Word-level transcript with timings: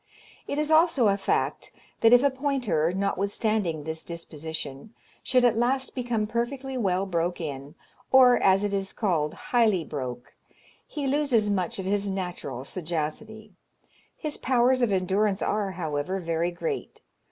It 0.47 0.57
is 0.57 0.71
also 0.71 1.09
a 1.09 1.15
fact, 1.15 1.71
that 1.99 2.11
if 2.11 2.23
a 2.23 2.31
pointer, 2.31 2.91
notwithstanding 2.91 3.83
this 3.83 4.03
disposition, 4.03 4.95
should 5.21 5.45
at 5.45 5.55
last 5.55 5.93
become 5.93 6.25
perfectly 6.25 6.75
well 6.75 7.05
broke 7.05 7.39
in, 7.39 7.75
or, 8.11 8.39
as 8.41 8.63
it 8.63 8.73
is 8.73 8.93
called, 8.93 9.35
highly 9.35 9.83
broke, 9.83 10.33
he 10.87 11.05
loses 11.05 11.51
much 11.51 11.77
of 11.77 11.85
his 11.85 12.09
natural 12.09 12.65
sagacity. 12.65 13.53
His 14.17 14.37
powers 14.37 14.81
of 14.81 14.91
endurance 14.91 15.43
are, 15.43 15.73
however, 15.73 16.19
very 16.19 16.49
great. 16.49 17.01